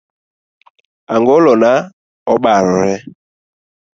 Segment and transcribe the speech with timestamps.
[1.15, 1.73] Angolo na
[2.33, 2.95] obarore